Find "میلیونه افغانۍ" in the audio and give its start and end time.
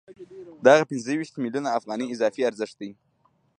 1.43-2.07